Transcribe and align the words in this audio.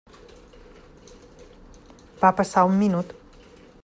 Va 2.23 2.33
passar 2.41 2.65
un 2.73 2.77
minut. 2.81 3.17